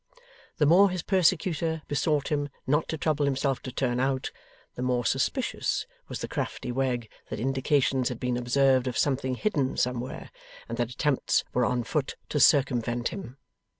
The 0.57 0.65
more 0.65 0.89
his 0.89 1.03
persecutor 1.03 1.83
besought 1.87 2.29
him 2.29 2.49
not 2.65 2.87
to 2.87 2.97
trouble 2.97 3.25
himself 3.25 3.61
to 3.61 3.71
turn 3.71 3.99
out, 3.99 4.31
the 4.73 4.81
more 4.81 5.05
suspicious 5.05 5.85
was 6.07 6.21
the 6.21 6.27
crafty 6.27 6.71
Wegg 6.71 7.07
that 7.29 7.39
indications 7.39 8.09
had 8.09 8.19
been 8.19 8.35
observed 8.35 8.87
of 8.87 8.97
something 8.97 9.35
hidden 9.35 9.77
somewhere, 9.77 10.31
and 10.67 10.79
that 10.79 10.89
attempts 10.89 11.43
were 11.53 11.65
on 11.65 11.83
foot 11.83 12.15
to 12.29 12.39
circumvent 12.39 13.09
him. 13.09 13.37